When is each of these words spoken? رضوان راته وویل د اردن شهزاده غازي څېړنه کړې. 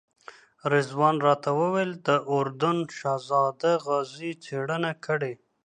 رضوان 0.73 1.15
راته 1.27 1.49
وویل 1.61 1.91
د 2.07 2.09
اردن 2.35 2.77
شهزاده 2.97 3.71
غازي 3.85 4.31
څېړنه 4.43 4.91
کړې. 5.05 5.33